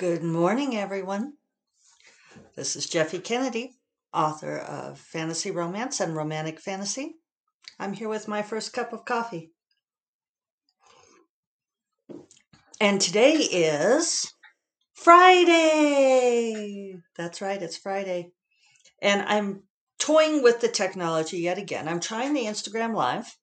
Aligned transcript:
Good 0.00 0.24
morning, 0.24 0.78
everyone. 0.78 1.34
This 2.56 2.74
is 2.74 2.88
Jeffe 2.88 3.22
Kennedy, 3.22 3.74
author 4.14 4.56
of 4.56 4.98
Fantasy 4.98 5.50
Romance 5.50 6.00
and 6.00 6.16
Romantic 6.16 6.58
Fantasy. 6.58 7.16
I'm 7.78 7.92
here 7.92 8.08
with 8.08 8.26
my 8.26 8.40
first 8.40 8.72
cup 8.72 8.94
of 8.94 9.04
coffee. 9.04 9.52
And 12.80 12.98
today 12.98 13.32
is 13.34 14.32
Friday. 14.94 15.82
That's 17.18 17.42
right, 17.42 17.62
it's 17.62 17.76
Friday. 17.76 18.32
And 19.02 19.20
I'm 19.20 19.64
toying 19.98 20.42
with 20.42 20.62
the 20.62 20.68
technology 20.68 21.40
yet 21.40 21.58
again. 21.58 21.86
I'm 21.86 22.00
trying 22.00 22.32
the 22.32 22.46
Instagram 22.46 22.94
Live. 22.94 23.36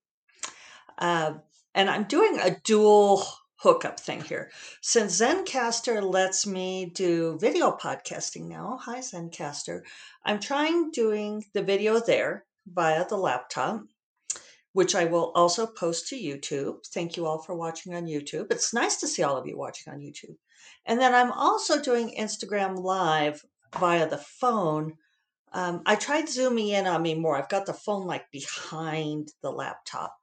Uh, 0.98 1.34
and 1.76 1.88
I'm 1.88 2.06
doing 2.06 2.40
a 2.40 2.58
dual 2.64 3.28
hookup 3.58 4.00
thing 4.00 4.22
here. 4.22 4.52
Since 4.82 5.20
Zencastr 5.20 6.02
lets 6.02 6.46
me 6.46 6.92
do 6.94 7.38
video 7.40 7.72
podcasting 7.72 8.48
now, 8.48 8.80
hi 8.82 9.00
Zencastr, 9.00 9.82
I'm 10.24 10.40
trying 10.40 10.92
doing 10.92 11.44
the 11.54 11.64
video 11.64 12.00
there 12.00 12.46
via 12.68 13.08
the 13.08 13.18
laptop, 13.18 13.82
which 14.74 14.94
I 14.94 15.06
will 15.06 15.32
also 15.34 15.66
post 15.66 16.08
to 16.10 16.16
YouTube. 16.16 16.86
Thank 16.94 17.18
you 17.18 17.26
all 17.26 17.42
for 17.42 17.56
watching 17.56 17.96
on 17.96 18.06
YouTube. 18.06 18.52
It's 18.52 18.74
nice 18.74 18.98
to 18.98 19.08
see 19.08 19.24
all 19.24 19.38
of 19.38 19.48
you 19.48 19.58
watching 19.58 19.92
on 19.92 20.00
YouTube. 20.00 20.36
And 20.86 21.00
then 21.00 21.16
I'm 21.16 21.32
also 21.32 21.82
doing 21.82 22.16
Instagram 22.18 22.78
Live 22.78 23.44
via 23.80 24.08
the 24.08 24.18
phone. 24.18 24.94
Um, 25.52 25.82
I 25.86 25.96
tried 25.96 26.30
zooming 26.30 26.68
in 26.68 26.86
on 26.86 27.02
me 27.02 27.16
more. 27.16 27.38
I've 27.38 27.50
got 27.50 27.66
the 27.66 27.74
phone 27.74 28.06
like 28.06 28.30
behind 28.32 29.30
the 29.42 29.52
laptop. 29.52 30.16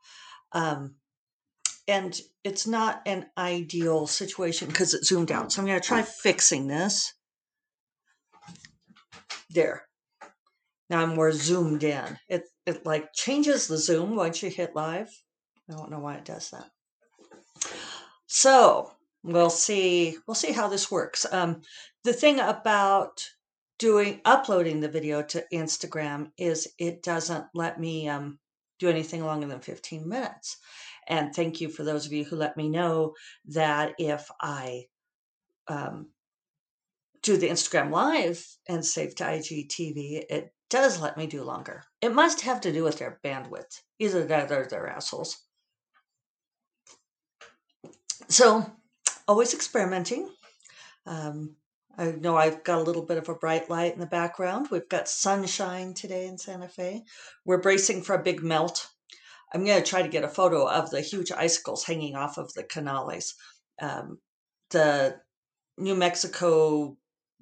Um, 0.53 0.95
and 1.87 2.19
it's 2.43 2.67
not 2.67 3.03
an 3.07 3.27
ideal 3.37 4.07
situation 4.07 4.69
because 4.69 4.95
it 4.95 5.05
zoomed 5.05 5.31
out. 5.31 5.53
So 5.53 5.61
I'm 5.61 5.67
going 5.67 5.81
to 5.81 5.87
try 5.87 6.03
fixing 6.03 6.67
this. 6.67 7.13
There. 9.51 9.87
Now 10.91 11.01
I'm 11.03 11.15
more 11.15 11.33
zoomed 11.33 11.85
in. 11.85 12.19
It 12.29 12.45
it 12.67 12.85
like 12.85 13.13
changes 13.15 13.67
the 13.67 13.79
zoom 13.79 14.17
once 14.17 14.43
you 14.43 14.51
hit 14.51 14.75
live. 14.75 15.11
I 15.71 15.75
don't 15.75 15.91
know 15.91 15.99
why 15.99 16.15
it 16.15 16.25
does 16.25 16.51
that. 16.51 16.71
So 18.27 18.91
we'll 19.23 19.51
see 19.51 20.17
we'll 20.27 20.35
see 20.35 20.53
how 20.53 20.69
this 20.69 20.91
works. 20.91 21.25
Um, 21.31 21.63
the 22.03 22.13
thing 22.13 22.41
about 22.41 23.25
doing 23.79 24.21
uploading 24.25 24.81
the 24.81 24.89
video 24.89 25.23
to 25.23 25.45
Instagram 25.53 26.31
is 26.39 26.69
it 26.79 27.03
doesn't 27.03 27.47
let 27.55 27.81
me 27.81 28.09
um, 28.09 28.39
do 28.79 28.89
anything 28.89 29.25
longer 29.25 29.47
than 29.47 29.61
15 29.61 30.09
minutes. 30.09 30.59
And 31.09 31.35
thank 31.35 31.61
you 31.61 31.69
for 31.69 31.83
those 31.83 32.07
of 32.07 32.13
you 32.13 32.25
who 32.25 32.37
let 32.37 32.57
me 32.57 32.69
know 32.69 33.15
that 33.47 33.95
if 33.99 34.31
I 34.41 34.85
um, 35.69 36.09
do 37.23 37.37
the 37.37 37.49
Instagram 37.49 37.91
Live 37.91 38.47
and 38.69 38.85
save 38.85 39.15
to 39.17 39.25
IGTV, 39.25 40.25
it 40.29 40.53
does 40.71 41.01
let 41.01 41.17
me 41.17 41.27
do 41.27 41.43
longer. 41.43 41.85
It 42.01 42.15
must 42.15 42.43
have 42.43 42.61
to 42.63 42.73
do 42.73 42.85
with 42.85 42.99
their 42.99 43.19
bandwidth. 43.25 43.81
Either 43.99 44.25
that 44.25 44.51
or 44.51 44.67
they're 44.69 44.89
assholes. 44.89 45.39
So, 48.29 48.67
always 49.29 49.55
experimenting. 49.55 50.29
Um, 51.07 51.57
I 51.97 52.13
know 52.13 52.37
I've 52.37 52.65
got 52.65 52.79
a 52.79 52.83
little 52.83 53.05
bit 53.05 53.19
of 53.19 53.29
a 53.29 53.35
bright 53.35 53.71
light 53.71 53.95
in 53.95 54.01
the 54.01 54.07
background. 54.07 54.69
We've 54.71 54.89
got 54.89 55.09
sunshine 55.09 55.95
today 55.95 56.27
in 56.27 56.39
Santa 56.39 56.69
Fe. 56.69 57.05
We're 57.45 57.61
bracing 57.61 58.03
for 58.03 58.15
a 58.15 58.23
big 58.23 58.43
melt 58.43 58.89
I'm 59.55 59.65
going 59.65 59.81
to 59.81 59.89
try 59.89 60.03
to 60.03 60.09
get 60.09 60.25
a 60.25 60.29
photo 60.29 60.69
of 60.69 60.91
the 60.91 61.01
huge 61.01 61.31
icicles 61.31 61.85
hanging 61.85 62.17
off 62.17 62.39
of 62.39 62.53
the 62.55 62.65
canales. 62.65 63.35
Um, 63.81 64.19
the 64.71 65.21
New 65.79 65.95
Mexico 65.95 66.97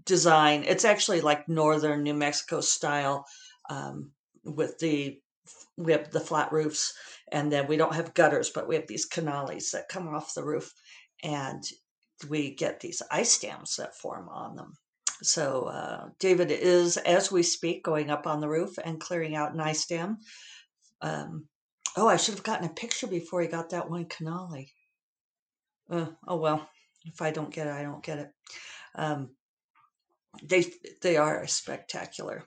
design, 0.04 0.64
it's 0.66 0.84
actually 0.84 1.22
like 1.22 1.48
northern 1.48 2.02
New 2.02 2.14
Mexico 2.14 2.60
style 2.60 3.24
um, 3.70 4.10
with 4.44 4.78
the 4.78 5.18
we 5.76 5.92
have 5.92 6.10
the 6.10 6.20
flat 6.20 6.52
roofs 6.52 6.94
and 7.32 7.50
then 7.50 7.66
we 7.66 7.76
don't 7.76 7.94
have 7.94 8.14
gutters 8.14 8.50
but 8.50 8.68
we 8.68 8.74
have 8.74 8.86
these 8.86 9.06
canales 9.06 9.70
that 9.70 9.88
come 9.88 10.06
off 10.08 10.34
the 10.34 10.44
roof 10.44 10.72
and 11.24 11.64
we 12.28 12.54
get 12.54 12.78
these 12.78 13.02
ice 13.10 13.38
dams 13.38 13.76
that 13.76 13.96
form 13.96 14.28
on 14.28 14.54
them 14.54 14.72
so 15.22 15.64
uh, 15.64 16.08
david 16.20 16.50
is 16.50 16.96
as 16.98 17.32
we 17.32 17.42
speak 17.42 17.82
going 17.82 18.10
up 18.10 18.26
on 18.26 18.40
the 18.40 18.48
roof 18.48 18.78
and 18.84 19.00
clearing 19.00 19.34
out 19.34 19.54
an 19.54 19.60
ice 19.60 19.86
dam 19.86 20.18
um, 21.00 21.46
Oh, 21.96 22.08
I 22.08 22.16
should 22.16 22.34
have 22.34 22.44
gotten 22.44 22.66
a 22.66 22.72
picture 22.72 23.06
before 23.06 23.42
he 23.42 23.48
got 23.48 23.70
that 23.70 23.90
one 23.90 24.06
canale. 24.06 24.64
Uh, 25.90 26.06
oh 26.26 26.36
well, 26.36 26.68
if 27.04 27.20
I 27.20 27.30
don't 27.30 27.52
get 27.52 27.66
it, 27.66 27.72
I 27.72 27.82
don't 27.82 28.02
get 28.02 28.18
it. 28.18 28.30
Um, 28.94 29.30
they 30.42 30.64
they 31.02 31.16
are 31.16 31.46
spectacular, 31.46 32.44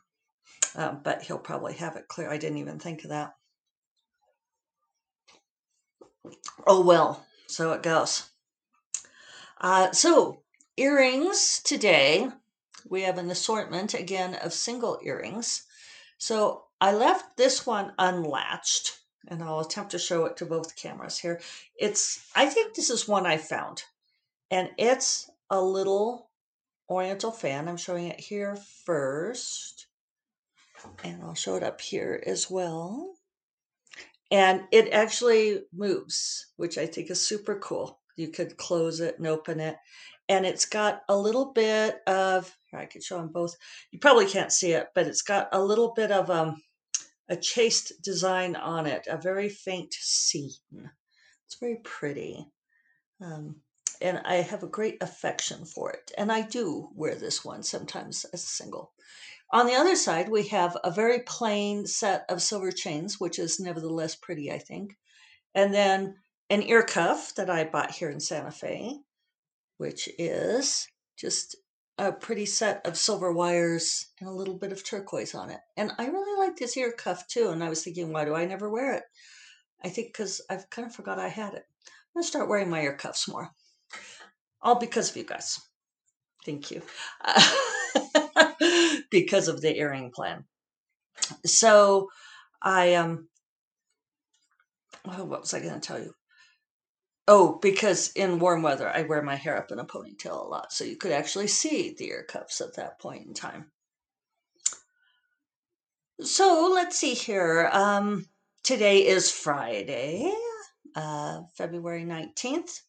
um, 0.76 1.02
but 1.04 1.22
he'll 1.22 1.38
probably 1.38 1.74
have 1.74 1.96
it 1.96 2.08
clear. 2.08 2.30
I 2.30 2.38
didn't 2.38 2.58
even 2.58 2.80
think 2.80 3.04
of 3.04 3.12
that. 3.12 3.36
Oh 6.66 6.82
well, 6.82 7.26
so 7.48 7.74
it 7.74 7.84
goes. 7.84 8.30
Uh, 9.62 9.92
so 9.92 10.44
earrings 10.78 11.62
today. 11.64 12.30
We 12.88 13.02
have 13.02 13.18
an 13.18 13.32
assortment 13.32 13.94
again 13.94 14.36
of 14.36 14.54
single 14.54 15.00
earrings. 15.04 15.64
So 16.18 16.66
I 16.80 16.94
left 16.94 17.38
this 17.38 17.66
one 17.66 17.94
unlatched 17.98 19.00
and 19.28 19.44
I'll 19.44 19.60
attempt 19.60 19.92
to 19.92 20.00
show 20.00 20.26
it 20.26 20.38
to 20.38 20.46
both 20.46 20.76
cameras 20.76 21.18
here. 21.18 21.42
It's, 21.78 22.28
I 22.36 22.48
think 22.48 22.74
this 22.74 22.90
is 22.90 23.08
one 23.08 23.26
I 23.26 23.38
found, 23.38 23.84
and 24.52 24.70
it's 24.78 25.30
a 25.50 25.62
little 25.62 26.30
oriental 26.90 27.32
fan. 27.32 27.68
I'm 27.68 27.78
showing 27.78 28.08
it 28.08 28.20
here 28.20 28.56
first, 28.86 29.88
and 31.04 31.24
I'll 31.24 31.36
show 31.36 31.56
it 31.56 31.64
up 31.64 31.82
here 31.82 32.24
as 32.26 32.50
well. 32.50 33.14
And 34.32 34.64
it 34.72 34.92
actually 34.92 35.62
moves, 35.74 36.48
which 36.58 36.78
I 36.78 36.86
think 36.88 37.10
is 37.10 37.26
super 37.26 37.60
cool. 37.60 38.00
You 38.16 38.30
could 38.30 38.58
close 38.58 39.00
it 39.00 39.18
and 39.18 39.28
open 39.28 39.60
it. 39.60 39.78
And 40.28 40.46
it's 40.46 40.66
got 40.66 41.02
a 41.08 41.16
little 41.16 41.52
bit 41.54 42.00
of, 42.08 42.56
I 42.74 42.86
could 42.86 43.04
show 43.04 43.18
them 43.18 43.32
both. 43.32 43.56
You 43.92 44.00
probably 44.00 44.26
can't 44.26 44.52
see 44.52 44.72
it, 44.72 44.88
but 44.96 45.06
it's 45.06 45.22
got 45.22 45.50
a 45.52 45.64
little 45.64 45.94
bit 45.96 46.12
of 46.12 46.32
um, 46.32 46.62
a 47.30 47.36
chaste 47.36 47.94
design 48.02 48.56
on 48.56 48.86
it, 48.86 49.08
a 49.10 49.18
very 49.18 49.50
faint 49.50 49.94
scene. 49.94 50.52
It's 51.46 51.60
very 51.60 51.78
pretty. 51.84 52.48
Um, 53.22 53.58
and 54.02 54.22
I 54.26 54.36
have 54.36 54.64
a 54.64 54.68
great 54.68 55.02
affection 55.02 55.66
for 55.66 55.92
it. 55.92 56.12
And 56.18 56.32
I 56.32 56.42
do 56.42 56.90
wear 56.94 57.16
this 57.16 57.46
one 57.46 57.64
sometimes 57.64 58.26
as 58.26 58.44
a 58.44 58.48
single. 58.48 58.92
On 59.52 59.68
the 59.68 59.76
other 59.76 59.96
side, 59.96 60.30
we 60.30 60.48
have 60.48 60.76
a 60.84 60.92
very 60.92 61.20
plain 61.20 61.86
set 61.86 62.26
of 62.30 62.42
silver 62.42 62.72
chains, 62.72 63.20
which 63.20 63.40
is 63.40 63.60
nevertheless 63.60 64.16
pretty, 64.16 64.52
I 64.52 64.58
think. 64.58 64.98
And 65.54 65.74
then 65.74 66.18
an 66.50 66.62
ear 66.64 66.84
cuff 66.84 67.34
that 67.36 67.50
I 67.50 67.64
bought 67.64 67.92
here 67.92 68.10
in 68.10 68.20
Santa 68.20 68.52
Fe, 68.52 69.00
which 69.78 70.10
is 70.18 70.88
just 71.18 71.56
a 71.98 72.12
pretty 72.12 72.46
set 72.46 72.86
of 72.86 72.98
silver 72.98 73.32
wires 73.32 74.08
and 74.20 74.30
a 74.30 74.34
little 74.34 74.58
bit 74.58 74.72
of 74.72 74.84
turquoise 74.84 75.34
on 75.34 75.50
it. 75.50 75.60
And 75.78 75.92
I 75.98 76.08
really 76.08 76.38
like 76.38 76.58
this 76.58 76.76
ear 76.76 76.92
cuff 76.92 77.28
too. 77.28 77.50
And 77.50 77.64
I 77.64 77.70
was 77.70 77.84
thinking, 77.84 78.12
why 78.12 78.26
do 78.26 78.36
I 78.36 78.46
never 78.46 78.70
wear 78.70 78.94
it? 78.94 79.04
I 79.84 79.90
think 79.90 80.08
because 80.08 80.42
I've 80.50 80.70
kind 80.70 80.88
of 80.88 80.94
forgot 80.94 81.20
I 81.20 81.30
had 81.30 81.54
it. 81.54 81.64
I'm 81.66 82.14
going 82.14 82.24
to 82.24 82.28
start 82.28 82.50
wearing 82.50 82.70
my 82.70 82.82
ear 82.82 82.98
cuffs 82.98 83.28
more. 83.28 83.50
All 84.62 84.80
because 84.80 85.12
of 85.12 85.18
you 85.18 85.24
guys. 85.24 85.60
Thank 86.46 86.72
you. 86.72 86.82
Because 89.12 89.48
of 89.48 89.62
the 89.62 89.78
earring 89.78 90.12
plan. 90.12 90.44
So 91.46 92.10
I, 92.62 92.96
um, 92.96 93.30
oh, 95.08 95.24
what 95.24 95.42
was 95.42 95.54
I 95.54 95.62
going 95.62 95.76
to 95.76 95.80
tell 95.80 96.00
you? 96.00 96.14
Oh, 97.28 97.58
because 97.60 98.12
in 98.12 98.38
warm 98.40 98.62
weather, 98.62 98.88
I 98.88 99.02
wear 99.02 99.22
my 99.22 99.36
hair 99.36 99.58
up 99.58 99.72
in 99.72 99.80
a 99.80 99.86
ponytail 99.86 100.46
a 100.46 100.48
lot, 100.48 100.72
so 100.72 100.84
you 100.84 100.96
could 100.96 101.12
actually 101.12 101.48
see 101.48 101.96
the 101.98 102.10
ear 102.10 102.24
cuffs 102.28 102.62
at 102.62 102.76
that 102.76 103.00
point 103.00 103.26
in 103.26 103.34
time. 103.34 103.72
So 106.22 106.72
let's 106.74 106.98
see 106.98 107.14
here. 107.14 107.70
Um, 107.74 108.28
today 108.64 109.08
is 109.08 109.32
Friday, 109.32 110.32
uh, 110.96 111.42
February 111.56 112.06
19th. 112.06 112.82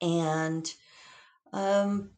And 0.00 0.70
um, 1.52 2.10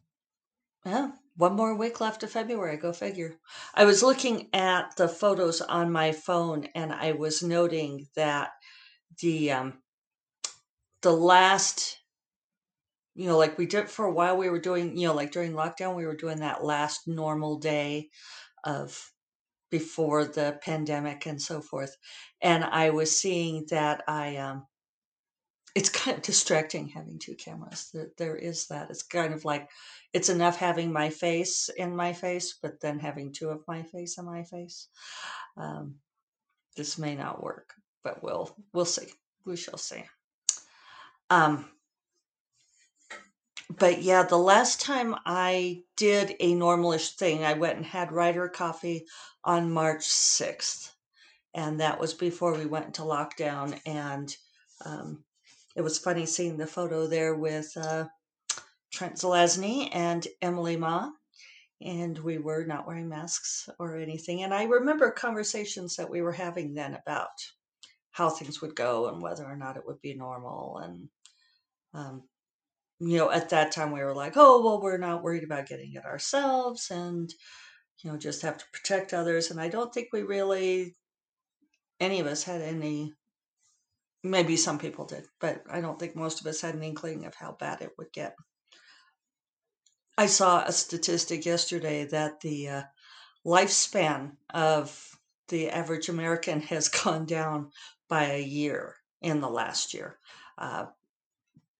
yeah, 0.85 1.11
one 1.37 1.55
more 1.55 1.75
week 1.75 2.01
left 2.01 2.23
of 2.23 2.31
February, 2.31 2.77
go 2.77 2.93
figure. 2.93 3.35
I 3.73 3.85
was 3.85 4.03
looking 4.03 4.49
at 4.53 4.95
the 4.97 5.07
photos 5.07 5.61
on 5.61 5.91
my 5.91 6.11
phone 6.11 6.67
and 6.75 6.91
I 6.91 7.13
was 7.13 7.41
noting 7.41 8.07
that 8.15 8.51
the 9.21 9.51
um, 9.53 9.73
the 11.01 11.11
last 11.11 11.97
you 13.15 13.27
know 13.27 13.37
like 13.37 13.57
we 13.57 13.65
did 13.65 13.89
for 13.89 14.05
a 14.05 14.13
while 14.13 14.37
we 14.37 14.49
were 14.49 14.59
doing 14.59 14.97
you 14.97 15.07
know 15.07 15.13
like 15.13 15.31
during 15.31 15.53
lockdown 15.53 15.95
we 15.95 16.05
were 16.05 16.15
doing 16.15 16.39
that 16.39 16.63
last 16.63 17.07
normal 17.07 17.57
day 17.57 18.09
of 18.63 19.11
before 19.71 20.25
the 20.25 20.57
pandemic 20.63 21.25
and 21.25 21.41
so 21.41 21.61
forth 21.61 21.95
and 22.41 22.63
i 22.63 22.89
was 22.89 23.19
seeing 23.19 23.65
that 23.69 24.03
i 24.07 24.37
um 24.37 24.65
it's 25.75 25.89
kind 25.89 26.17
of 26.17 26.23
distracting 26.23 26.87
having 26.87 27.19
two 27.19 27.35
cameras. 27.35 27.89
There, 27.93 28.09
there 28.17 28.35
is 28.35 28.67
that. 28.67 28.89
It's 28.89 29.03
kind 29.03 29.33
of 29.33 29.45
like 29.45 29.69
it's 30.13 30.29
enough 30.29 30.57
having 30.57 30.91
my 30.91 31.09
face 31.09 31.69
in 31.69 31.95
my 31.95 32.13
face, 32.13 32.57
but 32.61 32.81
then 32.81 32.99
having 32.99 33.31
two 33.31 33.49
of 33.49 33.63
my 33.67 33.83
face 33.83 34.17
in 34.17 34.25
my 34.25 34.43
face. 34.43 34.87
Um, 35.57 35.95
this 36.75 36.97
may 36.97 37.15
not 37.15 37.43
work, 37.43 37.73
but 38.03 38.23
we'll 38.23 38.55
we'll 38.73 38.85
see. 38.85 39.07
We 39.45 39.55
shall 39.55 39.77
see. 39.77 40.03
Um, 41.29 41.65
but 43.77 44.01
yeah, 44.01 44.23
the 44.23 44.37
last 44.37 44.81
time 44.81 45.15
I 45.25 45.83
did 45.95 46.35
a 46.39 46.53
normalish 46.53 47.15
thing, 47.15 47.43
I 47.43 47.53
went 47.53 47.77
and 47.77 47.85
had 47.85 48.11
Ryder 48.11 48.49
coffee 48.49 49.05
on 49.43 49.71
March 49.71 50.01
6th. 50.01 50.91
And 51.53 51.79
that 51.79 51.99
was 51.99 52.13
before 52.13 52.57
we 52.57 52.65
went 52.65 52.87
into 52.87 53.03
lockdown. 53.03 53.79
And 53.85 54.35
um, 54.85 55.23
it 55.75 55.81
was 55.81 55.99
funny 55.99 56.25
seeing 56.25 56.57
the 56.57 56.67
photo 56.67 57.05
there 57.07 57.35
with 57.35 57.71
uh, 57.77 58.05
Trent 58.91 59.15
Zelazny 59.15 59.89
and 59.91 60.27
Emily 60.41 60.77
Mah. 60.77 61.11
And 61.81 62.17
we 62.19 62.39
were 62.39 62.65
not 62.65 62.87
wearing 62.87 63.07
masks 63.07 63.69
or 63.79 63.97
anything. 63.97 64.43
And 64.43 64.53
I 64.53 64.63
remember 64.63 65.11
conversations 65.11 65.95
that 65.95 66.09
we 66.09 66.21
were 66.21 66.33
having 66.33 66.73
then 66.73 66.95
about 66.95 67.29
how 68.11 68.29
things 68.29 68.61
would 68.61 68.75
go 68.75 69.07
and 69.07 69.21
whether 69.21 69.45
or 69.45 69.55
not 69.55 69.77
it 69.77 69.85
would 69.85 70.01
be 70.01 70.13
normal. 70.15 70.79
And, 70.83 71.07
um, 71.93 72.23
you 72.99 73.17
know, 73.17 73.31
at 73.31 73.49
that 73.49 73.71
time 73.71 73.91
we 73.91 74.01
were 74.01 74.15
like, 74.15 74.33
oh, 74.35 74.63
well, 74.63 74.81
we're 74.81 74.97
not 74.97 75.23
worried 75.23 75.43
about 75.43 75.67
getting 75.67 75.93
it 75.93 76.05
ourselves 76.05 76.91
and, 76.91 77.33
you 78.03 78.11
know, 78.11 78.17
just 78.17 78.41
have 78.41 78.57
to 78.57 78.65
protect 78.73 79.13
others. 79.13 79.51
And 79.51 79.59
I 79.59 79.69
don't 79.69 79.93
think 79.93 80.09
we 80.11 80.23
really, 80.23 80.95
any 81.99 82.19
of 82.19 82.27
us 82.27 82.43
had 82.43 82.61
any 82.61 83.13
maybe 84.23 84.57
some 84.57 84.79
people 84.79 85.05
did, 85.05 85.25
but 85.39 85.63
I 85.69 85.79
don't 85.79 85.97
think 85.97 86.15
most 86.15 86.41
of 86.41 86.47
us 86.47 86.59
had 86.61 86.75
an 86.75 86.83
inkling 86.83 87.25
of 87.25 87.35
how 87.35 87.55
bad 87.57 87.81
it 87.81 87.91
would 87.97 88.11
get. 88.11 88.35
I 90.17 90.25
saw 90.25 90.63
a 90.65 90.73
statistic 90.73 91.45
yesterday 91.45 92.05
that 92.05 92.41
the 92.41 92.67
uh, 92.67 92.83
lifespan 93.45 94.33
of 94.53 95.17
the 95.47 95.69
average 95.69 96.09
American 96.09 96.61
has 96.73 96.89
gone 96.89 97.25
down 97.25 97.71
by 98.09 98.25
a 98.25 98.41
year 98.41 98.95
in 99.21 99.39
the 99.39 99.49
last 99.49 99.93
year 99.93 100.17
uh, 100.57 100.85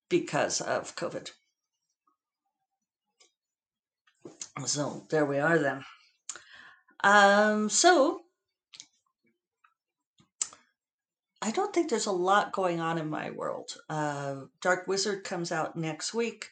because 0.09 0.61
of 0.61 0.95
COVID. 0.95 1.31
So 4.65 5.05
there 5.09 5.25
we 5.25 5.39
are 5.39 5.57
then. 5.57 5.85
Um, 7.03 7.69
so 7.69 8.21
I 11.41 11.51
don't 11.51 11.73
think 11.73 11.89
there's 11.89 12.07
a 12.07 12.11
lot 12.11 12.51
going 12.51 12.81
on 12.81 12.97
in 12.97 13.09
my 13.09 13.31
world. 13.31 13.75
Uh, 13.89 14.41
Dark 14.61 14.87
Wizard 14.87 15.23
comes 15.23 15.51
out 15.51 15.77
next 15.77 16.13
week. 16.13 16.49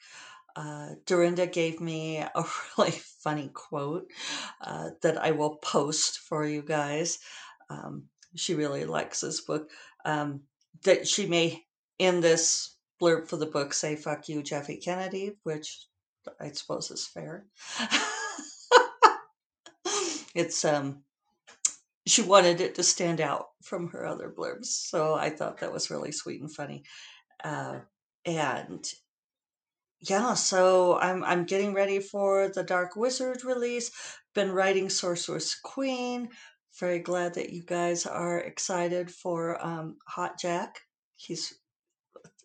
Uh, 0.56 0.96
Darynda 1.06 1.52
gave 1.52 1.82
me 1.82 2.18
a 2.18 2.46
really 2.78 2.92
funny 2.92 3.50
quote 3.54 4.10
uh, 4.62 4.92
that 5.02 5.18
I 5.18 5.32
will 5.32 5.58
post 5.58 6.20
for 6.20 6.46
you 6.46 6.62
guys. 6.62 7.20
Um, 7.70 8.06
she 8.36 8.56
really 8.56 8.86
likes 8.86 9.22
this 9.22 9.42
book. 9.42 9.70
Um, 10.06 10.42
that 10.84 11.08
she 11.08 11.26
may, 11.26 11.66
in 12.00 12.22
this 12.22 12.77
blurb 13.02 13.28
for 13.28 13.38
the 13.38 13.46
book, 13.46 13.74
say, 13.74 13.96
fuck 13.96 14.30
you, 14.30 14.44
Jeffe 14.44 14.82
Kennedy, 14.84 15.38
which 15.44 15.86
I 16.40 16.52
suppose 16.52 16.92
is 16.92 17.06
fair. 17.08 17.46
it's 20.36 20.64
um 20.66 21.04
she 22.06 22.22
wanted 22.22 22.62
it 22.62 22.76
to 22.76 22.84
stand 22.84 23.20
out 23.20 23.48
from 23.62 23.90
her 23.90 24.06
other 24.06 24.34
blurbs. 24.36 24.68
So 24.68 25.14
I 25.14 25.30
thought 25.30 25.60
that 25.60 25.74
was 25.74 25.90
really 25.90 26.12
sweet 26.12 26.42
and 26.42 26.52
funny. 26.52 26.84
Uh, 27.44 27.80
and 28.26 28.86
yeah, 30.02 30.34
so 30.36 30.98
I'm 30.98 31.24
I'm 31.24 31.46
getting 31.46 31.74
ready 31.74 32.00
for 32.00 32.50
the 32.50 32.64
Dark 32.64 32.96
Wizard 32.96 33.44
release. 33.44 33.92
Been 34.34 34.52
writing 34.52 34.90
Sorceress 34.90 35.56
Queen. 35.56 36.30
Very 36.80 37.00
glad 37.00 37.34
that 37.34 37.50
you 37.50 37.64
guys 37.64 38.06
are 38.06 38.40
excited 38.40 39.10
for 39.12 39.64
um, 39.66 39.98
Hot 40.08 40.40
Jack. 40.40 40.82
He's 41.16 41.56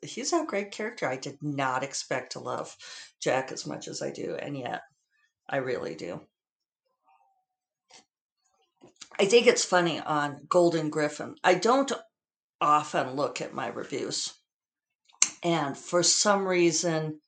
he's 0.03 0.33
a 0.33 0.45
great 0.47 0.71
character. 0.71 1.09
I 1.09 1.17
did 1.17 1.39
not 1.43 1.83
expect 1.83 2.33
to 2.33 2.41
love 2.41 2.77
Jack 3.21 3.53
as 3.53 3.67
much 3.67 3.89
as 3.89 4.03
I 4.03 4.11
do, 4.11 4.37
and 4.37 4.57
yet 4.57 4.83
I 5.49 5.59
really 5.59 5.95
do. 5.95 6.21
I 9.19 9.27
think 9.27 9.47
it's 9.47 9.65
funny 9.65 10.01
on 10.01 10.47
Golden 10.49 10.91
Griffin. 10.91 11.37
I 11.45 11.55
don't 11.55 11.93
often 12.61 13.15
look 13.15 13.41
at 13.41 13.55
my 13.55 13.69
reviews. 13.69 14.35
And 15.43 15.77
for 15.77 16.03
some 16.03 16.47
reason, 16.47 17.21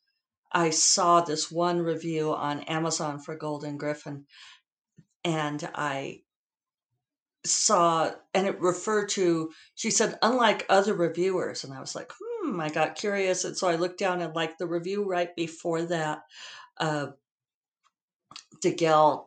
I 0.52 0.70
saw 0.70 1.20
this 1.20 1.50
one 1.50 1.80
review 1.80 2.32
on 2.32 2.60
Amazon 2.62 3.18
for 3.18 3.36
Golden 3.36 3.76
Griffin, 3.76 4.24
and 5.24 5.68
I 5.74 6.20
saw, 7.44 8.12
and 8.32 8.46
it 8.46 8.60
referred 8.60 9.08
to, 9.10 9.50
she 9.74 9.90
said, 9.90 10.18
unlike 10.22 10.64
other 10.68 10.94
reviewers. 10.94 11.64
And 11.64 11.74
I 11.74 11.80
was 11.80 11.94
like, 11.94 12.10
hmm, 12.12 12.33
I 12.60 12.68
got 12.68 12.96
curious. 12.96 13.44
And 13.44 13.56
so 13.56 13.68
I 13.68 13.76
looked 13.76 13.98
down 13.98 14.20
and 14.20 14.34
like 14.34 14.58
the 14.58 14.66
review 14.66 15.04
right 15.04 15.34
before 15.34 15.82
that, 15.82 16.22
uh, 16.78 17.08
DeGale 18.62 19.26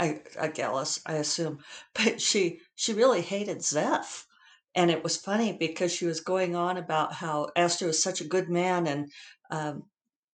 I, 0.00 0.20
I 0.40 0.48
Gallus, 0.48 1.00
I 1.06 1.14
assume, 1.14 1.58
but 1.94 2.20
she 2.20 2.60
she 2.76 2.92
really 2.92 3.20
hated 3.20 3.62
Zeph, 3.64 4.26
and 4.74 4.90
it 4.90 5.02
was 5.02 5.16
funny 5.16 5.52
because 5.52 5.92
she 5.92 6.06
was 6.06 6.20
going 6.20 6.54
on 6.54 6.76
about 6.76 7.12
how 7.12 7.48
Aster 7.56 7.86
was 7.86 8.02
such 8.02 8.20
a 8.20 8.28
good 8.28 8.48
man 8.48 8.86
and 8.86 9.10
um, 9.50 9.84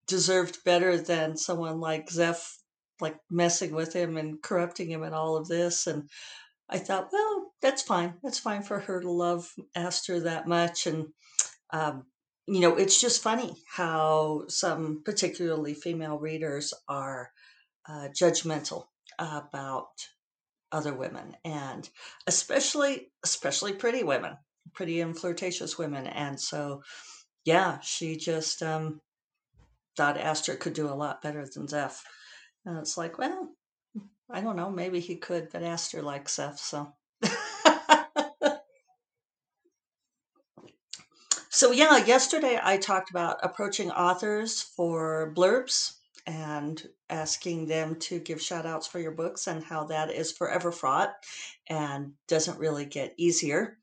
deserved 0.06 0.64
better 0.64 0.98
than 0.98 1.36
someone 1.36 1.80
like 1.80 2.10
Zeph, 2.10 2.58
like 3.00 3.16
messing 3.30 3.74
with 3.74 3.92
him 3.92 4.16
and 4.16 4.42
corrupting 4.42 4.90
him 4.90 5.02
and 5.02 5.14
all 5.14 5.36
of 5.36 5.48
this. 5.48 5.86
And 5.86 6.08
I 6.68 6.78
thought, 6.78 7.08
well, 7.12 7.52
that's 7.62 7.82
fine. 7.82 8.14
That's 8.22 8.38
fine 8.38 8.62
for 8.62 8.80
her 8.80 9.00
to 9.00 9.10
love 9.10 9.50
Aster 9.74 10.20
that 10.20 10.46
much. 10.46 10.86
And 10.86 11.06
um, 11.74 12.06
you 12.46 12.60
know, 12.60 12.76
it's 12.76 13.00
just 13.00 13.22
funny 13.22 13.56
how 13.66 14.44
some 14.48 15.02
particularly 15.04 15.74
female 15.74 16.18
readers 16.18 16.72
are 16.88 17.30
uh, 17.88 18.08
judgmental 18.08 18.84
about 19.18 19.88
other 20.72 20.94
women 20.94 21.36
and 21.44 21.88
especially 22.26 23.12
especially 23.22 23.72
pretty 23.72 24.02
women 24.02 24.36
pretty 24.72 25.00
and 25.00 25.16
flirtatious 25.16 25.78
women 25.78 26.06
and 26.08 26.40
so 26.40 26.82
yeah 27.44 27.78
she 27.80 28.16
just 28.16 28.60
um 28.60 29.00
thought 29.96 30.18
Aster 30.18 30.56
could 30.56 30.72
do 30.72 30.88
a 30.88 30.94
lot 30.94 31.22
better 31.22 31.46
than 31.46 31.68
Zeph 31.68 32.02
and 32.66 32.76
it's 32.76 32.98
like 32.98 33.18
well 33.18 33.50
I 34.28 34.40
don't 34.40 34.56
know 34.56 34.68
maybe 34.68 34.98
he 34.98 35.14
could 35.14 35.48
but 35.52 35.62
Aster 35.62 36.02
likes 36.02 36.34
Zeph 36.34 36.58
so 36.58 36.92
so 41.64 41.72
yeah 41.72 41.96
yesterday 41.96 42.60
I 42.62 42.76
talked 42.76 43.08
about 43.08 43.38
approaching 43.42 43.90
authors 43.90 44.60
for 44.60 45.32
blurbs 45.34 45.94
and 46.26 46.86
asking 47.08 47.68
them 47.68 47.96
to 48.00 48.18
give 48.18 48.42
shout 48.42 48.66
outs 48.66 48.86
for 48.86 48.98
your 48.98 49.12
books 49.12 49.46
and 49.46 49.64
how 49.64 49.84
that 49.84 50.10
is 50.10 50.30
forever 50.30 50.70
fraught 50.70 51.14
and 51.66 52.12
doesn't 52.28 52.58
really 52.58 52.84
get 52.84 53.14
easier. 53.16 53.78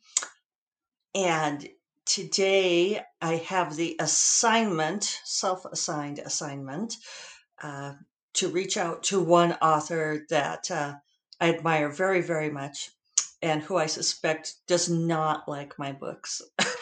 And 1.16 1.68
today 2.06 3.02
I 3.20 3.38
have 3.38 3.76
the 3.76 3.96
assignment, 4.00 5.20
self 5.24 5.66
assigned 5.66 6.20
assignment, 6.20 6.98
uh, 7.64 7.94
to 8.36 8.50
reach 8.50 8.78
out 8.78 9.02
to 9.06 9.20
one 9.20 9.54
author 9.54 10.28
that 10.30 10.70
uh, 10.70 10.94
I 11.40 11.50
admire 11.50 11.90
very, 11.90 12.22
very 12.22 12.52
much 12.52 12.92
and 13.42 13.64
who 13.64 13.78
I 13.78 13.88
suspect 13.88 14.58
does 14.68 14.88
not 14.88 15.50
like 15.50 15.80
my 15.80 15.92
books. 15.94 16.44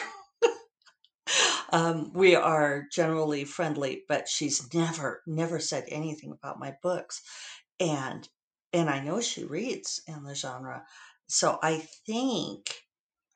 Um, 1.72 2.12
we 2.12 2.34
are 2.34 2.86
generally 2.90 3.44
friendly, 3.44 4.02
but 4.08 4.28
she's 4.28 4.72
never, 4.74 5.22
never 5.26 5.58
said 5.60 5.84
anything 5.88 6.32
about 6.32 6.58
my 6.58 6.74
books. 6.82 7.22
And 7.78 8.28
and 8.72 8.88
I 8.88 9.00
know 9.00 9.20
she 9.20 9.44
reads 9.44 10.00
in 10.06 10.22
the 10.22 10.34
genre. 10.34 10.84
So 11.28 11.58
I 11.62 11.78
think 12.06 12.74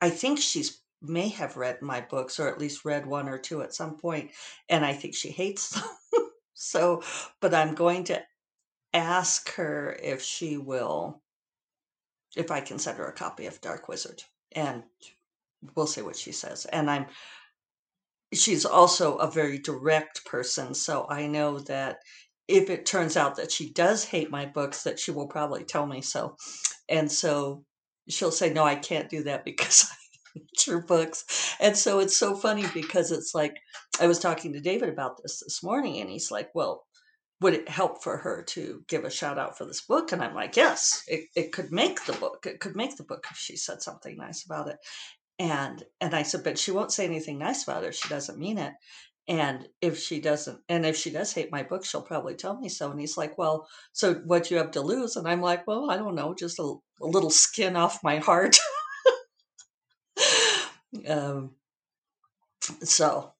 I 0.01 0.09
think 0.09 0.39
she's 0.39 0.81
may 1.01 1.29
have 1.29 1.57
read 1.57 1.81
my 1.81 2.01
books 2.01 2.39
or 2.39 2.47
at 2.47 2.59
least 2.59 2.85
read 2.85 3.05
one 3.05 3.29
or 3.29 3.37
two 3.37 3.61
at 3.61 3.73
some 3.73 3.97
point 3.97 4.31
and 4.69 4.83
I 4.83 4.93
think 4.93 5.13
she 5.13 5.29
hates 5.29 5.69
them. 5.71 5.83
so 6.53 7.03
but 7.41 7.53
I'm 7.53 7.75
going 7.75 8.05
to 8.05 8.21
ask 8.93 9.53
her 9.55 9.97
if 10.01 10.21
she 10.21 10.57
will 10.57 11.21
if 12.35 12.51
I 12.51 12.61
can 12.61 12.79
send 12.79 12.97
her 12.97 13.07
a 13.07 13.13
copy 13.13 13.45
of 13.45 13.61
Dark 13.61 13.87
Wizard 13.87 14.23
and 14.53 14.83
we'll 15.75 15.87
see 15.87 16.01
what 16.01 16.15
she 16.15 16.31
says. 16.31 16.65
And 16.65 16.89
I'm 16.89 17.05
she's 18.35 18.65
also 18.65 19.17
a 19.17 19.31
very 19.31 19.59
direct 19.59 20.25
person. 20.25 20.73
So 20.73 21.07
I 21.09 21.27
know 21.27 21.59
that 21.59 21.97
if 22.47 22.69
it 22.69 22.85
turns 22.85 23.17
out 23.17 23.37
that 23.37 23.51
she 23.51 23.71
does 23.71 24.03
hate 24.03 24.29
my 24.29 24.45
books, 24.45 24.83
that 24.83 24.99
she 24.99 25.11
will 25.11 25.27
probably 25.27 25.63
tell 25.63 25.85
me 25.87 26.01
so. 26.01 26.35
And 26.89 27.11
so 27.11 27.63
she'll 28.09 28.31
say, 28.31 28.53
No, 28.53 28.63
I 28.63 28.75
can't 28.75 29.09
do 29.09 29.23
that 29.23 29.45
because 29.45 29.85
true 30.57 30.81
books. 30.81 31.55
And 31.59 31.77
so 31.77 31.99
it's 31.99 32.15
so 32.15 32.35
funny 32.35 32.65
because 32.73 33.11
it's 33.11 33.33
like 33.33 33.57
I 33.99 34.07
was 34.07 34.19
talking 34.19 34.53
to 34.53 34.59
David 34.59 34.89
about 34.89 35.21
this 35.21 35.41
this 35.41 35.63
morning, 35.63 35.99
and 36.01 36.09
he's 36.09 36.31
like, 36.31 36.49
"Well, 36.53 36.85
would 37.41 37.53
it 37.53 37.69
help 37.69 38.03
for 38.03 38.17
her 38.17 38.43
to 38.49 38.83
give 38.87 39.03
a 39.05 39.09
shout 39.09 39.37
out 39.37 39.57
for 39.57 39.65
this 39.65 39.81
book?" 39.85 40.11
And 40.11 40.23
I'm 40.23 40.35
like, 40.35 40.55
"Yes, 40.55 41.03
it, 41.07 41.25
it 41.35 41.51
could 41.53 41.71
make 41.71 42.05
the 42.05 42.13
book. 42.13 42.45
It 42.45 42.59
could 42.59 42.75
make 42.75 42.97
the 42.97 43.03
book 43.03 43.25
if 43.31 43.37
she 43.37 43.55
said 43.57 43.81
something 43.81 44.17
nice 44.17 44.45
about 44.45 44.67
it." 44.69 44.77
And 45.37 45.83
and 45.99 46.13
I 46.13 46.23
said, 46.23 46.43
"But 46.43 46.57
she 46.57 46.71
won't 46.71 46.91
say 46.91 47.05
anything 47.05 47.37
nice 47.37 47.63
about 47.63 47.83
it 47.83 47.95
she 47.95 48.07
doesn't 48.09 48.39
mean 48.39 48.57
it." 48.57 48.73
And 49.27 49.67
if 49.81 49.97
she 49.97 50.19
doesn't, 50.21 50.61
and 50.69 50.85
if 50.85 50.95
she 50.95 51.09
does 51.09 51.33
hate 51.33 51.51
my 51.51 51.63
book, 51.63 51.83
she'll 51.83 52.01
probably 52.03 52.35
tell 52.35 52.55
me 52.57 52.69
so. 52.69 52.91
And 52.91 52.99
he's 52.99 53.17
like, 53.17 53.37
Well, 53.37 53.67
so 53.91 54.15
what 54.25 54.51
you 54.51 54.57
have 54.57 54.71
to 54.71 54.81
lose? 54.81 55.15
And 55.15 55.27
I'm 55.27 55.41
like, 55.41 55.65
Well, 55.65 55.89
I 55.89 55.97
don't 55.97 56.15
know, 56.15 56.35
just 56.35 56.59
a, 56.59 56.75
a 57.01 57.05
little 57.07 57.31
skin 57.31 57.75
off 57.75 58.03
my 58.03 58.19
heart. 58.19 58.57
um, 61.09 61.55
so, 62.83 63.33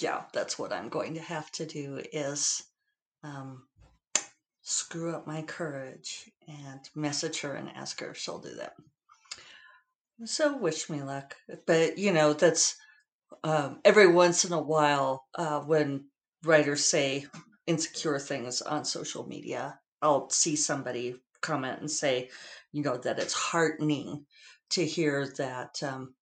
yeah, 0.00 0.24
that's 0.32 0.58
what 0.58 0.72
I'm 0.72 0.88
going 0.88 1.14
to 1.14 1.20
have 1.20 1.52
to 1.52 1.66
do 1.66 2.02
is 2.12 2.64
um, 3.22 3.62
screw 4.62 5.14
up 5.14 5.26
my 5.26 5.42
courage 5.42 6.30
and 6.48 6.80
message 6.96 7.42
her 7.42 7.54
and 7.54 7.70
ask 7.76 8.00
her 8.00 8.10
if 8.10 8.16
she'll 8.16 8.40
do 8.40 8.56
that. 8.56 8.74
So, 10.24 10.56
wish 10.56 10.88
me 10.88 11.02
luck. 11.02 11.36
But, 11.66 11.98
you 11.98 12.12
know, 12.12 12.32
that's 12.32 12.76
um, 13.44 13.80
every 13.84 14.08
once 14.08 14.44
in 14.44 14.52
a 14.52 14.62
while 14.62 15.26
uh, 15.36 15.60
when 15.60 16.08
writers 16.44 16.84
say 16.84 17.26
insecure 17.66 18.18
things 18.18 18.62
on 18.62 18.84
social 18.84 19.26
media, 19.28 19.80
I'll 20.02 20.30
see 20.30 20.56
somebody 20.56 21.16
comment 21.42 21.80
and 21.80 21.90
say, 21.90 22.30
you 22.72 22.82
know, 22.82 22.96
that 22.98 23.18
it's 23.18 23.34
heartening 23.34 24.26
to 24.70 24.86
hear 24.86 25.28
that 25.38 25.82
um, 25.82 26.14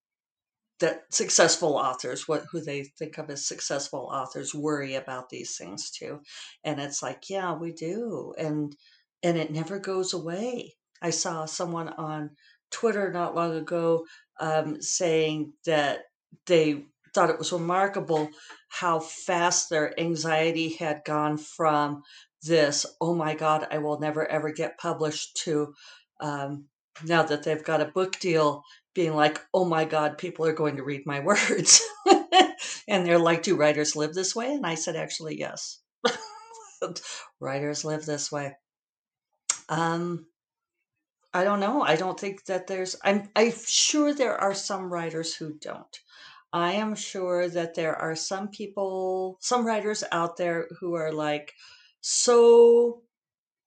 that 0.80 1.12
successful 1.14 1.76
authors, 1.76 2.26
what 2.28 2.44
who 2.50 2.60
they 2.60 2.84
think 2.84 3.18
of 3.18 3.30
as 3.30 3.46
successful 3.46 4.08
authors, 4.12 4.54
worry 4.54 4.94
about 4.94 5.28
these 5.30 5.56
things 5.56 5.90
too. 5.90 6.20
And 6.64 6.80
it's 6.80 7.02
like, 7.02 7.30
yeah, 7.30 7.54
we 7.54 7.72
do, 7.72 8.34
and 8.38 8.74
and 9.22 9.38
it 9.38 9.50
never 9.52 9.78
goes 9.78 10.12
away. 10.12 10.74
I 11.02 11.10
saw 11.10 11.44
someone 11.46 11.88
on 11.90 12.30
Twitter 12.74 13.12
not 13.12 13.34
long 13.34 13.56
ago 13.56 14.04
um, 14.40 14.82
saying 14.82 15.52
that 15.64 16.00
they 16.46 16.84
thought 17.14 17.30
it 17.30 17.38
was 17.38 17.52
remarkable 17.52 18.28
how 18.68 18.98
fast 18.98 19.70
their 19.70 19.98
anxiety 19.98 20.70
had 20.70 21.02
gone 21.04 21.38
from 21.38 22.02
this, 22.42 22.84
oh 23.00 23.14
my 23.14 23.34
God, 23.34 23.66
I 23.70 23.78
will 23.78 24.00
never 24.00 24.26
ever 24.26 24.52
get 24.52 24.78
published, 24.78 25.36
to 25.44 25.74
um, 26.20 26.66
now 27.04 27.22
that 27.22 27.44
they've 27.44 27.62
got 27.62 27.80
a 27.80 27.86
book 27.86 28.18
deal, 28.18 28.64
being 28.94 29.14
like, 29.14 29.40
oh 29.54 29.64
my 29.64 29.84
God, 29.84 30.18
people 30.18 30.44
are 30.44 30.52
going 30.52 30.76
to 30.76 30.84
read 30.84 31.06
my 31.06 31.20
words. 31.24 31.80
and 32.88 33.06
they're 33.06 33.18
like, 33.18 33.42
do 33.42 33.56
writers 33.56 33.96
live 33.96 34.12
this 34.14 34.34
way? 34.34 34.52
And 34.52 34.66
I 34.66 34.74
said, 34.74 34.96
actually, 34.96 35.38
yes. 35.38 35.80
writers 37.40 37.84
live 37.84 38.04
this 38.04 38.30
way. 38.30 38.56
Um, 39.68 40.26
I 41.34 41.44
don't 41.44 41.60
know. 41.60 41.82
I 41.82 41.96
don't 41.96 42.18
think 42.18 42.44
that 42.46 42.68
there's. 42.68 42.96
I'm. 43.04 43.28
I'm 43.34 43.52
sure 43.66 44.14
there 44.14 44.40
are 44.40 44.54
some 44.54 44.90
writers 44.92 45.34
who 45.34 45.54
don't. 45.54 46.00
I 46.52 46.74
am 46.74 46.94
sure 46.94 47.48
that 47.48 47.74
there 47.74 47.96
are 47.96 48.14
some 48.14 48.48
people, 48.48 49.38
some 49.40 49.66
writers 49.66 50.04
out 50.12 50.36
there 50.36 50.68
who 50.78 50.94
are 50.94 51.12
like 51.12 51.52
so 52.00 53.02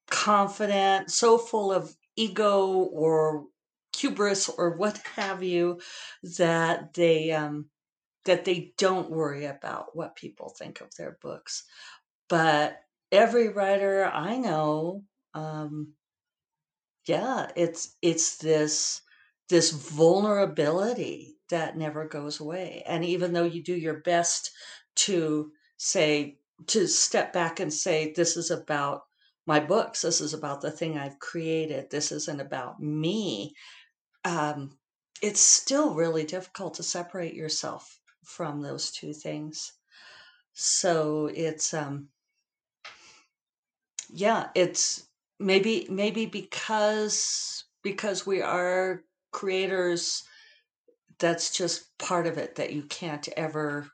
confident, 0.09 1.11
so 1.11 1.37
full 1.37 1.73
of 1.73 1.93
ego 2.15 2.67
or 2.69 3.47
hubris 3.97 4.47
or 4.47 4.77
what 4.77 4.97
have 5.15 5.43
you 5.43 5.81
that 6.37 6.93
they 6.93 7.31
um, 7.31 7.65
that 8.23 8.45
they 8.45 8.73
don't 8.77 9.09
worry 9.11 9.45
about 9.45 9.95
what 9.95 10.15
people 10.15 10.55
think 10.57 10.79
of 10.79 10.95
their 10.95 11.17
books. 11.21 11.65
But 12.29 12.79
every 13.11 13.49
writer 13.49 14.05
I 14.05 14.37
know, 14.37 15.03
um, 15.33 15.93
yeah, 17.07 17.47
it's 17.55 17.95
it's 18.01 18.37
this 18.37 19.01
this 19.49 19.71
vulnerability 19.71 21.37
that 21.49 21.77
never 21.77 22.07
goes 22.07 22.39
away. 22.39 22.83
And 22.85 23.05
even 23.05 23.33
though 23.33 23.45
you 23.45 23.63
do 23.63 23.75
your 23.75 24.01
best 24.01 24.51
to 24.95 25.51
say, 25.77 26.39
to 26.67 26.87
step 26.87 27.31
back 27.31 27.59
and 27.59 27.73
say, 27.73 28.11
this 28.11 28.35
is 28.35 28.51
about 28.51 29.03
my 29.45 29.59
books, 29.61 30.01
this 30.01 30.19
is 30.19 30.33
about 30.33 30.59
the 30.59 30.71
thing 30.71 30.97
I've 30.97 31.19
created, 31.19 31.89
this 31.89 32.11
isn't 32.11 32.41
about 32.41 32.81
me, 32.81 33.53
um, 34.25 34.77
it's 35.21 35.39
still 35.39 35.93
really 35.93 36.25
difficult 36.25 36.73
to 36.75 36.83
separate 36.83 37.33
yourself 37.33 37.99
from 38.25 38.61
those 38.61 38.91
two 38.91 39.13
things. 39.13 39.71
So 40.53 41.29
it's, 41.33 41.73
um, 41.73 42.09
yeah, 44.09 44.49
it's 44.55 45.06
maybe, 45.39 45.87
maybe 45.89 46.25
because, 46.25 47.65
because 47.83 48.25
we 48.25 48.41
are 48.41 49.01
creators 49.31 50.23
that's 51.19 51.55
just 51.55 51.97
part 51.97 52.27
of 52.27 52.37
it 52.37 52.55
that 52.55 52.73
you 52.73 52.83
can't 52.83 53.27
ever 53.35 53.89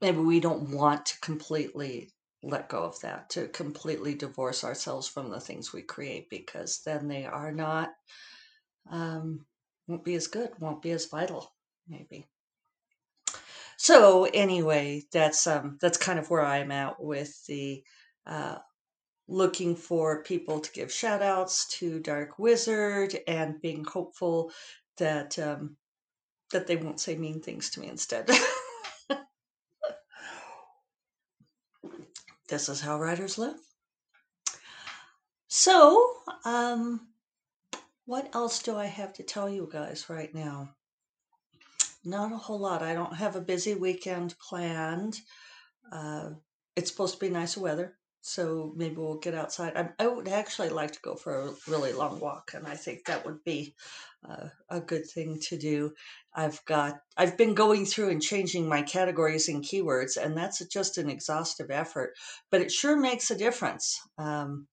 maybe 0.00 0.18
we 0.18 0.40
don't 0.40 0.70
want 0.70 1.06
to 1.06 1.20
completely 1.20 2.10
let 2.42 2.68
go 2.68 2.84
of 2.84 2.98
that 3.00 3.30
to 3.30 3.48
completely 3.48 4.14
divorce 4.14 4.64
ourselves 4.64 5.06
from 5.06 5.30
the 5.30 5.40
things 5.40 5.72
we 5.72 5.82
create 5.82 6.28
because 6.30 6.80
then 6.84 7.06
they 7.06 7.24
are 7.24 7.52
not 7.52 7.90
um, 8.90 9.44
won't 9.86 10.04
be 10.04 10.14
as 10.14 10.26
good 10.26 10.50
won't 10.58 10.82
be 10.82 10.90
as 10.90 11.06
vital 11.06 11.52
maybe. 11.88 12.26
So 13.76 14.24
anyway 14.24 15.02
that's 15.12 15.46
um 15.46 15.78
that's 15.80 15.96
kind 15.98 16.18
of 16.18 16.28
where 16.28 16.44
i'm 16.44 16.70
at 16.70 17.02
with 17.02 17.44
the 17.46 17.82
uh 18.26 18.58
looking 19.30 19.76
for 19.76 20.22
people 20.24 20.58
to 20.60 20.72
give 20.72 20.92
shout 20.92 21.22
outs 21.22 21.66
to 21.78 22.00
dark 22.00 22.38
wizard 22.38 23.16
and 23.28 23.60
being 23.62 23.84
hopeful 23.84 24.50
that 24.98 25.38
um 25.38 25.76
that 26.50 26.66
they 26.66 26.76
won't 26.76 27.00
say 27.00 27.16
mean 27.16 27.40
things 27.40 27.70
to 27.70 27.80
me 27.80 27.88
instead. 27.88 28.28
this 32.48 32.68
is 32.68 32.80
how 32.80 32.98
writers 32.98 33.38
live. 33.38 33.56
So, 35.46 36.16
um, 36.44 37.08
what 38.06 38.34
else 38.34 38.60
do 38.62 38.76
I 38.76 38.86
have 38.86 39.12
to 39.14 39.22
tell 39.22 39.48
you 39.48 39.68
guys 39.70 40.06
right 40.08 40.34
now? 40.34 40.70
Not 42.04 42.32
a 42.32 42.36
whole 42.36 42.58
lot. 42.58 42.82
I 42.82 42.94
don't 42.94 43.14
have 43.14 43.36
a 43.36 43.40
busy 43.40 43.74
weekend 43.74 44.34
planned. 44.38 45.20
Uh, 45.92 46.30
it's 46.74 46.90
supposed 46.90 47.14
to 47.14 47.20
be 47.20 47.30
nice 47.30 47.56
weather, 47.56 47.96
so 48.22 48.72
maybe 48.76 48.96
we'll 48.96 49.18
get 49.18 49.34
outside. 49.34 49.76
I, 49.76 49.90
I, 49.98 50.06
would 50.06 50.28
actually 50.28 50.68
like 50.68 50.92
to 50.92 51.00
go 51.00 51.14
for 51.14 51.40
a 51.40 51.52
really 51.66 51.92
long 51.92 52.20
walk, 52.20 52.52
and 52.54 52.66
I 52.66 52.76
think 52.76 53.04
that 53.04 53.24
would 53.24 53.42
be 53.44 53.74
uh, 54.28 54.48
a 54.68 54.80
good 54.80 55.06
thing 55.06 55.40
to 55.48 55.56
do. 55.56 55.94
I've 56.34 56.62
got 56.66 57.00
I've 57.16 57.38
been 57.38 57.54
going 57.54 57.86
through 57.86 58.10
and 58.10 58.22
changing 58.22 58.68
my 58.68 58.82
categories 58.82 59.48
and 59.48 59.64
keywords, 59.64 60.22
and 60.22 60.36
that's 60.36 60.64
just 60.66 60.98
an 60.98 61.08
exhaustive 61.08 61.70
effort, 61.70 62.14
but 62.50 62.60
it 62.60 62.70
sure 62.70 62.96
makes 62.96 63.30
a 63.30 63.38
difference. 63.38 63.98
Um, 64.18 64.66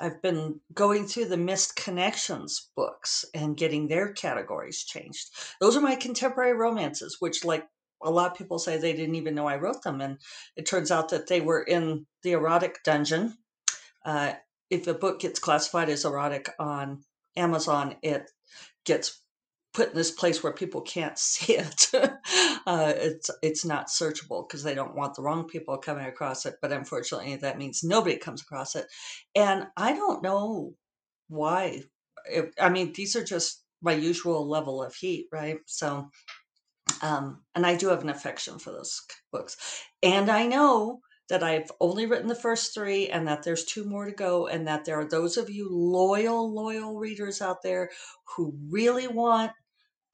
I've 0.00 0.22
been 0.22 0.60
going 0.74 1.06
through 1.06 1.26
the 1.26 1.36
missed 1.36 1.74
connections 1.76 2.70
books 2.76 3.24
and 3.34 3.56
getting 3.56 3.88
their 3.88 4.12
categories 4.12 4.84
changed. 4.84 5.30
Those 5.60 5.76
are 5.76 5.80
my 5.80 5.96
contemporary 5.96 6.54
romances, 6.54 7.16
which 7.20 7.44
like 7.44 7.66
a 8.02 8.10
lot 8.10 8.30
of 8.30 8.36
people 8.38 8.58
say 8.58 8.76
they 8.76 8.92
didn't 8.92 9.16
even 9.16 9.34
know 9.34 9.46
I 9.46 9.56
wrote 9.56 9.82
them, 9.82 10.00
and 10.00 10.18
it 10.56 10.66
turns 10.66 10.90
out 10.90 11.10
that 11.10 11.26
they 11.26 11.40
were 11.40 11.62
in 11.62 12.06
the 12.22 12.32
erotic 12.32 12.82
dungeon. 12.84 13.36
Uh, 14.04 14.34
if 14.70 14.86
a 14.86 14.94
book 14.94 15.20
gets 15.20 15.38
classified 15.38 15.88
as 15.88 16.04
erotic 16.04 16.50
on 16.58 17.02
Amazon, 17.36 17.96
it 18.02 18.30
gets 18.84 19.22
put 19.74 19.90
in 19.90 19.94
this 19.94 20.10
place 20.10 20.42
where 20.42 20.52
people 20.52 20.80
can't 20.80 21.18
see 21.18 21.54
it. 21.54 21.90
uh, 21.94 22.92
it's 22.96 23.30
it's 23.42 23.64
not 23.64 23.88
searchable 23.88 24.46
because 24.46 24.62
they 24.62 24.74
don't 24.74 24.96
want 24.96 25.14
the 25.14 25.22
wrong 25.22 25.46
people 25.46 25.76
coming 25.78 26.06
across 26.06 26.46
it. 26.46 26.56
But 26.60 26.72
unfortunately, 26.72 27.36
that 27.36 27.58
means 27.58 27.82
nobody 27.84 28.16
comes 28.16 28.42
across 28.42 28.76
it, 28.76 28.86
and 29.34 29.66
I 29.76 29.92
don't 29.92 30.22
know 30.22 30.74
why. 31.28 31.82
It, 32.26 32.52
I 32.60 32.68
mean, 32.68 32.92
these 32.92 33.16
are 33.16 33.24
just 33.24 33.62
my 33.80 33.92
usual 33.92 34.46
level 34.48 34.82
of 34.82 34.94
heat, 34.94 35.28
right? 35.32 35.58
So, 35.66 36.10
um, 37.02 37.42
and 37.54 37.66
I 37.66 37.76
do 37.76 37.88
have 37.88 38.02
an 38.02 38.08
affection 38.08 38.58
for 38.58 38.70
those 38.70 39.02
books, 39.32 39.56
and 40.02 40.30
I 40.30 40.46
know 40.46 41.00
that 41.28 41.42
I've 41.42 41.70
only 41.80 42.06
written 42.06 42.28
the 42.28 42.34
first 42.34 42.72
three 42.72 43.08
and 43.08 43.28
that 43.28 43.42
there's 43.42 43.64
two 43.64 43.84
more 43.84 44.06
to 44.06 44.12
go, 44.12 44.46
and 44.46 44.66
that 44.66 44.84
there 44.84 44.98
are 44.98 45.08
those 45.08 45.36
of 45.36 45.50
you 45.50 45.68
loyal, 45.70 46.52
loyal 46.52 46.98
readers 46.98 47.42
out 47.42 47.62
there 47.62 47.90
who 48.36 48.54
really 48.70 49.08
want 49.08 49.52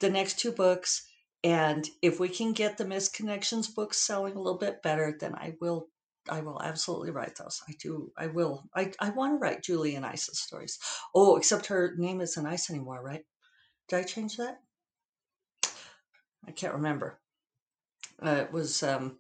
the 0.01 0.11
next 0.11 0.39
two 0.39 0.53
books. 0.53 1.07
And 1.45 1.89
if 2.03 2.19
we 2.19 2.29
can 2.29 2.53
get 2.53 2.79
the 2.79 2.87
Missed 2.87 3.15
Connections 3.15 3.69
books 3.69 3.99
selling 3.99 4.35
a 4.35 4.41
little 4.41 4.59
bit 4.59 4.83
better, 4.83 5.17
then 5.19 5.35
I 5.35 5.55
will 5.61 5.89
I 6.29 6.41
will 6.41 6.61
absolutely 6.63 7.11
write 7.11 7.37
those. 7.37 7.61
I 7.69 7.75
do. 7.79 8.11
I 8.17 8.29
will. 8.29 8.65
I, 8.75 8.93
I 8.99 9.11
want 9.11 9.35
to 9.35 9.39
write 9.39 9.63
Julie 9.63 9.95
and 9.95 10.07
Isis 10.07 10.41
stories. 10.41 10.79
Oh, 11.15 11.37
except 11.37 11.67
her 11.67 11.95
name 11.99 12.23
isn't 12.23 12.47
Ice 12.47 12.71
anymore, 12.71 13.03
right? 13.03 13.25
Did 13.89 13.99
I 13.99 14.03
change 14.05 14.39
that? 14.39 14.59
I 16.47 16.53
can't 16.53 16.75
remember. 16.75 17.19
Uh, 18.25 18.37
it 18.43 18.53
was, 18.53 18.83
um, 18.83 19.19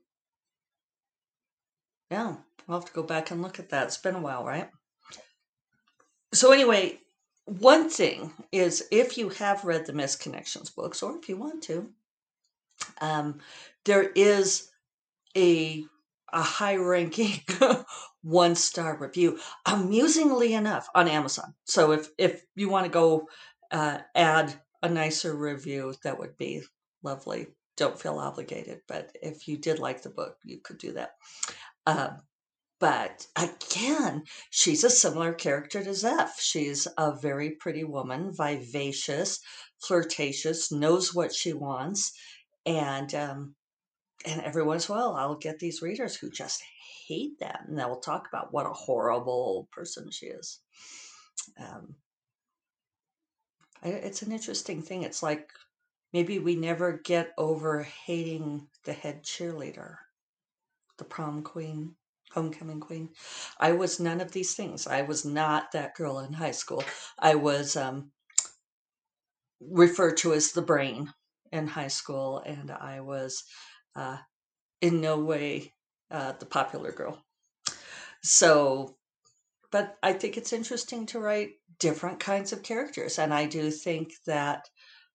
yeah, 2.11 2.37
I'll 2.69 2.81
have 2.81 2.85
to 2.87 2.93
go 2.93 3.02
back 3.02 3.31
and 3.31 3.43
look 3.43 3.59
at 3.59 3.71
that. 3.71 3.85
It's 3.88 3.97
been 3.97 4.14
a 4.14 4.21
while, 4.21 4.45
right? 4.45 4.71
So, 6.33 6.52
anyway, 6.52 7.00
one 7.47 7.88
thing 7.88 8.33
is 8.52 8.87
if 8.90 9.19
you 9.19 9.28
have 9.31 9.64
read 9.64 9.87
the 9.87 9.93
Missed 9.93 10.21
Connections 10.21 10.71
books, 10.71 11.02
or 11.02 11.16
if 11.16 11.28
you 11.28 11.37
want 11.37 11.62
to, 11.64 11.90
um, 13.00 13.40
there 13.85 14.11
is 14.14 14.71
a 15.37 15.85
a 16.33 16.43
high 16.43 16.76
ranking 16.76 17.40
one 18.23 18.54
star 18.54 18.99
review 18.99 19.38
amusingly 19.66 20.54
enough 20.54 20.88
on 20.95 21.07
amazon 21.07 21.54
so 21.64 21.93
if 21.93 22.09
if 22.19 22.45
you 22.57 22.69
want 22.69 22.85
to 22.85 22.90
go 22.90 23.28
uh, 23.71 23.99
add 24.14 24.52
a 24.83 24.88
nicer 24.88 25.35
review 25.35 25.95
that 26.02 26.19
would 26.19 26.37
be 26.37 26.62
lovely 27.05 27.47
don't 27.77 28.01
feel 28.01 28.19
obligated 28.19 28.81
but 28.89 29.11
if 29.23 29.49
you 29.49 29.57
did 29.57 29.79
like 29.79 30.03
the 30.03 30.11
book 30.11 30.37
you 30.45 30.59
could 30.63 30.79
do 30.79 30.93
that 30.93 31.13
uh, 31.87 32.11
but 32.81 33.27
again 33.37 34.23
she's 34.51 34.85
a 34.85 34.91
similar 34.91 35.33
character 35.33 35.83
to 35.83 35.95
zeph 35.95 36.41
she's 36.41 36.87
a 36.99 37.15
very 37.17 37.51
pretty 37.51 37.85
woman 37.85 38.33
vivacious 38.33 39.41
flirtatious 39.81 40.73
knows 40.73 41.15
what 41.15 41.33
she 41.35 41.53
wants 41.53 42.13
and 42.67 43.15
um, 43.15 43.55
and 44.25 44.41
every 44.43 44.63
once 44.63 44.89
in 44.89 44.95
a 44.95 44.99
while 44.99 45.15
I'll 45.15 45.37
get 45.37 45.59
these 45.59 45.83
readers 45.83 46.17
who 46.17 46.31
just 46.31 46.63
hate 47.07 47.39
that 47.41 47.65
and 47.67 47.79
they'll 47.79 48.01
talk 48.01 48.27
about 48.29 48.53
what 48.53 48.67
a 48.67 48.71
horrible 48.71 49.69
person 49.73 50.11
she 50.11 50.27
is. 50.27 50.61
Um, 51.59 51.95
it's 53.83 54.23
an 54.23 54.33
interesting 54.33 54.81
thing. 54.81 55.03
It's 55.03 55.23
like 55.23 55.51
maybe 56.14 56.38
we 56.38 56.54
never 56.54 57.00
get 57.04 57.33
over 57.37 57.83
hating 57.83 58.68
the 58.85 58.92
head 58.92 59.25
cheerleader, 59.25 59.97
the 60.97 61.04
prom 61.04 61.42
queen, 61.42 61.97
homecoming 62.33 62.78
queen. 62.78 63.11
I 63.59 63.73
was 63.73 63.99
none 63.99 64.21
of 64.21 64.30
these 64.30 64.54
things. 64.54 64.87
I 64.87 65.02
was 65.02 65.25
not 65.25 65.73
that 65.73 65.97
girl 65.97 66.21
in 66.21 66.33
high 66.33 66.52
school. 66.52 66.85
I 67.18 67.35
was 67.35 67.76
um, 67.76 68.12
referred 69.61 70.16
to 70.18 70.33
as 70.33 70.52
the 70.52 70.62
brain 70.62 71.12
in 71.50 71.66
high 71.66 71.88
school, 71.88 72.38
and 72.47 72.71
I 72.71 73.00
was 73.00 73.42
uh, 73.97 74.18
in 74.80 75.00
no 75.00 75.18
way 75.18 75.73
uh, 76.12 76.33
the 76.38 76.47
popular 76.47 76.92
girl. 76.92 77.25
So, 78.23 78.97
but 79.73 79.97
I 80.00 80.12
think 80.12 80.37
it's 80.37 80.52
interesting 80.52 81.06
to 81.06 81.18
write 81.18 81.50
different 81.80 82.21
kinds 82.21 82.52
of 82.52 82.62
characters, 82.62 83.18
and 83.18 83.35
I 83.35 83.47
do 83.47 83.73
think 83.73 84.12
that 84.26 84.68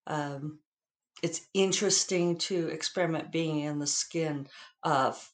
um, 0.06 0.60
it's 1.22 1.42
interesting 1.54 2.38
to 2.38 2.68
experiment 2.68 3.32
being 3.32 3.60
in 3.60 3.80
the 3.80 3.88
skin 3.88 4.48
of 4.84 5.32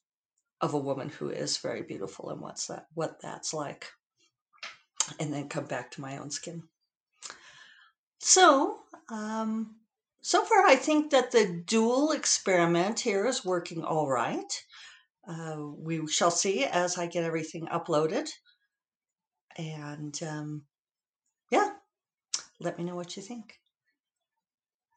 of 0.62 0.74
a 0.74 0.80
woman 0.80 1.10
who 1.10 1.30
is 1.30 1.58
very 1.58 1.84
beautiful 1.84 2.30
and 2.30 2.42
what's 2.42 2.68
that 2.68 2.88
what 2.94 3.22
that's 3.22 3.54
like 3.54 3.88
and 5.20 5.34
then 5.34 5.50
come 5.50 5.66
back 5.66 5.92
to 5.92 6.02
my 6.02 6.18
own 6.18 6.32
skin 6.32 6.64
so 8.20 8.80
um, 9.10 9.76
so 10.26 10.44
far, 10.44 10.66
I 10.66 10.76
think 10.76 11.12
that 11.12 11.30
the 11.30 11.62
dual 11.68 12.12
experiment 12.12 13.00
here 13.00 13.28
is 13.28 13.46
working 13.46 13.84
all 13.84 14.10
right. 14.10 14.66
Uh, 15.28 15.58
we 15.78 16.08
shall 16.08 16.32
see 16.32 16.66
as 16.66 16.98
I 16.98 17.06
get 17.06 17.24
everything 17.24 17.68
uploaded. 17.68 18.28
And 19.56 20.20
um, 20.24 20.64
yeah, 21.52 21.70
let 22.60 22.80
me 22.80 22.84
know 22.84 22.96
what 22.96 23.16
you 23.16 23.22
think. 23.22 23.60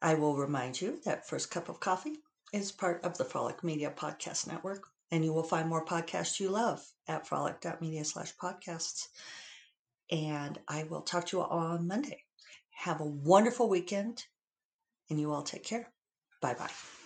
I 0.01 0.15
will 0.15 0.35
remind 0.35 0.79
you 0.81 0.99
that 1.05 1.27
First 1.27 1.51
Cup 1.51 1.69
of 1.69 1.79
Coffee 1.79 2.17
is 2.53 2.71
part 2.71 3.03
of 3.03 3.17
the 3.17 3.25
Frolic 3.25 3.63
Media 3.63 3.93
Podcast 3.95 4.47
Network, 4.47 4.87
and 5.11 5.23
you 5.25 5.33
will 5.33 5.43
find 5.43 5.67
more 5.67 5.85
podcasts 5.85 6.39
you 6.39 6.49
love 6.49 6.85
at 7.07 7.27
frolic.media 7.27 8.05
slash 8.05 8.35
podcasts. 8.37 9.07
And 10.11 10.59
I 10.67 10.83
will 10.83 11.01
talk 11.01 11.27
to 11.27 11.37
you 11.37 11.43
all 11.43 11.59
on 11.59 11.87
Monday. 11.87 12.23
Have 12.71 13.01
a 13.01 13.05
wonderful 13.05 13.69
weekend 13.69 14.25
and 15.09 15.19
you 15.19 15.31
all 15.31 15.43
take 15.43 15.63
care. 15.63 15.91
Bye 16.41 16.53
bye. 16.53 16.98